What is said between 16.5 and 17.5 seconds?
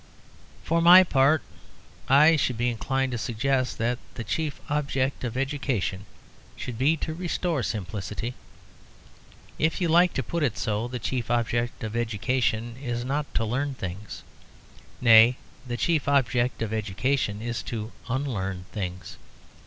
of education